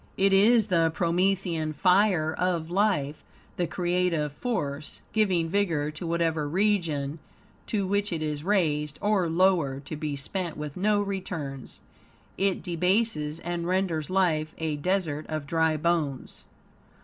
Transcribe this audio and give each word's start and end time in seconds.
It 0.17 0.33
is 0.33 0.65
the 0.65 0.89
promethian 0.89 1.75
fire 1.75 2.33
of 2.33 2.71
life, 2.71 3.23
the 3.57 3.67
creative 3.67 4.33
force, 4.33 4.99
giving 5.13 5.47
vigor 5.47 5.91
to 5.91 6.07
whatever 6.07 6.49
region 6.49 7.19
to 7.67 7.85
which 7.85 8.11
it 8.11 8.23
is 8.23 8.43
raised; 8.43 8.97
or, 8.99 9.29
lowered, 9.29 9.85
to 9.85 9.95
be 9.95 10.15
spent 10.15 10.57
with 10.57 10.75
no 10.75 11.03
returns, 11.03 11.81
it 12.35 12.63
debases 12.63 13.39
and 13.41 13.67
renders 13.67 14.09
life 14.09 14.55
a 14.57 14.75
desert 14.75 15.27
of 15.29 15.45
dry 15.45 15.77
bones. 15.77 16.45